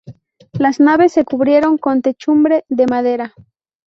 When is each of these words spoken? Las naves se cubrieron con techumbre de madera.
Las 0.53 0.79
naves 0.79 1.11
se 1.13 1.25
cubrieron 1.25 1.77
con 1.77 2.01
techumbre 2.01 2.65
de 2.69 2.87
madera. 2.87 3.35